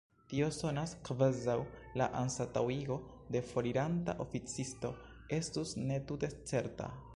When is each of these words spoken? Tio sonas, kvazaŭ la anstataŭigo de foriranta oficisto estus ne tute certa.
Tio 0.29 0.45
sonas, 0.59 0.93
kvazaŭ 1.09 1.57
la 2.03 2.07
anstataŭigo 2.21 2.97
de 3.37 3.43
foriranta 3.51 4.17
oficisto 4.27 4.93
estus 5.41 5.79
ne 5.85 6.03
tute 6.13 6.35
certa. 6.53 6.93